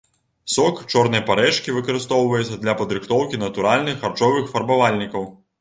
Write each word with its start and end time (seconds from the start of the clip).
Сок 0.53 0.79
чорнай 0.93 1.23
парэчкі 1.27 1.75
выкарыстоўваецца 1.75 2.57
для 2.63 2.75
падрыхтоўкі 2.81 3.41
натуральных 3.47 4.03
харчовых 4.07 4.53
фарбавальнікаў. 4.57 5.33